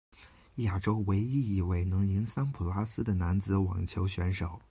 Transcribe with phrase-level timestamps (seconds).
[0.55, 4.59] 亚洲唯一一位能赢桑普拉斯的男子网球选手。